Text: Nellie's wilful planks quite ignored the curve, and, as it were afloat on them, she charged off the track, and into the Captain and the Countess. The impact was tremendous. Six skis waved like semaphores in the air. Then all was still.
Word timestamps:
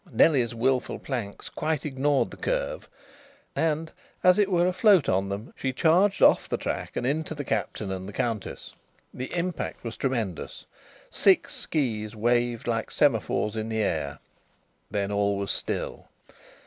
Nellie's 0.11 0.55
wilful 0.55 0.97
planks 0.97 1.47
quite 1.47 1.85
ignored 1.85 2.31
the 2.31 2.35
curve, 2.35 2.89
and, 3.55 3.91
as 4.23 4.39
it 4.39 4.49
were 4.49 4.65
afloat 4.65 5.07
on 5.07 5.29
them, 5.29 5.53
she 5.55 5.71
charged 5.71 6.23
off 6.23 6.49
the 6.49 6.57
track, 6.57 6.95
and 6.97 7.05
into 7.05 7.35
the 7.35 7.43
Captain 7.45 7.91
and 7.91 8.09
the 8.09 8.13
Countess. 8.13 8.73
The 9.13 9.31
impact 9.37 9.83
was 9.83 9.95
tremendous. 9.97 10.65
Six 11.11 11.53
skis 11.53 12.15
waved 12.15 12.65
like 12.65 12.89
semaphores 12.89 13.55
in 13.55 13.69
the 13.69 13.83
air. 13.83 14.17
Then 14.89 15.11
all 15.11 15.37
was 15.37 15.51
still. 15.51 16.09